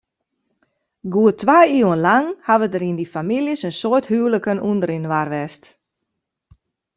Goed 1.13 1.35
twa 1.41 1.59
iuwen 1.77 2.01
lang 2.05 2.25
hawwe 2.47 2.67
der 2.69 2.85
yn 2.89 2.97
dy 2.99 3.07
famyljes 3.15 3.61
in 3.67 3.77
soad 3.81 4.05
houliken 4.11 4.63
ûnderinoar 4.69 5.27
west. 5.33 5.63